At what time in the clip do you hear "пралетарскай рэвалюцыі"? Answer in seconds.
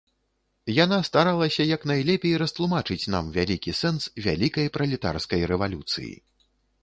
4.77-6.11